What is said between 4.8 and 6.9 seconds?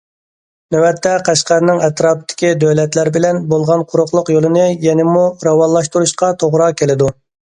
يەنىمۇ راۋانلاشتۇرۇشقا توغرا